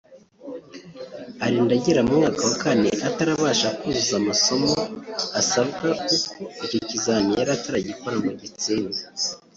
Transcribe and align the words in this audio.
arinda 1.45 1.73
agera 1.77 2.01
mu 2.07 2.13
mwaka 2.19 2.41
wa 2.49 2.55
kane 2.63 2.89
atarabasha 3.07 3.67
kuzuza 3.79 4.15
amasomo 4.21 4.71
asabwa 5.39 5.89
kuko 6.29 6.41
icyo 6.65 6.79
kizamini 6.89 7.37
yari 7.39 7.51
ataragikora 7.57 8.15
ngo 8.17 8.27
agitsinde 8.33 8.99